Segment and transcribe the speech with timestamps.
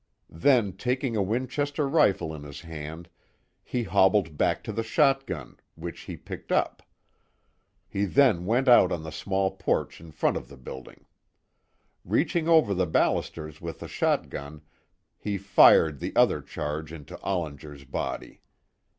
[0.31, 3.07] Then taking a Winchester rifle in his hand,
[3.63, 6.81] he hobbled back to the shot gun, which he picked up.
[7.87, 11.05] He then went out on the small porch in front of the building.
[12.03, 14.63] Reaching over the ballisters with the shotgun,
[15.19, 18.41] he fired the other charge into Ollinger's body.